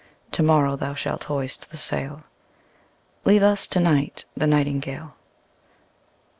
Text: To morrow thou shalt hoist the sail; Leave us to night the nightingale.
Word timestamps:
To 0.31 0.41
morrow 0.41 0.75
thou 0.75 0.95
shalt 0.95 1.25
hoist 1.25 1.69
the 1.69 1.77
sail; 1.77 2.23
Leave 3.23 3.43
us 3.43 3.67
to 3.67 3.79
night 3.79 4.25
the 4.35 4.47
nightingale. 4.47 5.13